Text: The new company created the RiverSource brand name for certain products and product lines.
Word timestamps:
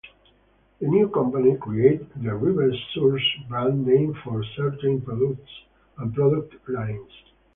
The 0.79 0.87
new 0.87 1.09
company 1.09 1.55
created 1.57 2.09
the 2.15 2.29
RiverSource 2.31 3.47
brand 3.47 3.85
name 3.85 4.15
for 4.23 4.43
certain 4.57 4.99
products 4.99 5.51
and 5.99 6.11
product 6.15 6.55
lines. 6.67 7.11